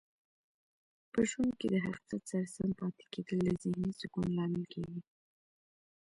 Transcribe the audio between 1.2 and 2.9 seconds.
ژوند کې د حقیقت سره سم